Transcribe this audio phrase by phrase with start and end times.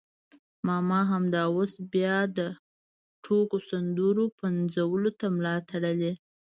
[0.67, 2.39] ماما همدا اوس بیا د
[3.23, 6.13] ټوکو سندرو پنځولو ته ملا تړلې.